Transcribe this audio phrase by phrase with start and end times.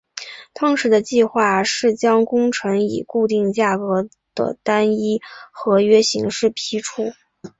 [0.55, 7.13] 当时的计划是将工程以固定价格的单一合约形式批出。